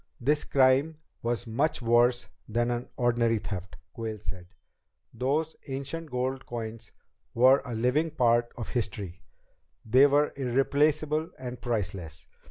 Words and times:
"This 0.19 0.45
crime 0.45 0.97
was 1.21 1.45
much 1.45 1.79
worse 1.79 2.27
than 2.49 2.71
an 2.71 2.89
ordinary 2.97 3.37
theft," 3.37 3.75
Quayle 3.93 4.17
said. 4.17 4.47
"Those 5.13 5.55
ancient 5.67 6.09
gold 6.09 6.47
coins 6.47 6.91
were 7.35 7.61
a 7.65 7.75
living 7.75 8.09
part 8.09 8.51
of 8.57 8.69
history. 8.69 9.21
They 9.85 10.07
were 10.07 10.33
irreplaceable 10.35 11.29
and 11.37 11.61
priceless. 11.61 12.25